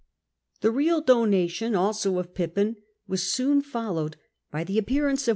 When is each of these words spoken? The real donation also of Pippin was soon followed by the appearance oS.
The 0.61 0.71
real 0.71 0.99
donation 1.01 1.75
also 1.75 2.17
of 2.17 2.33
Pippin 2.33 2.77
was 3.07 3.31
soon 3.31 3.61
followed 3.61 4.17
by 4.49 4.63
the 4.63 4.79
appearance 4.79 5.27
oS. 5.27 5.29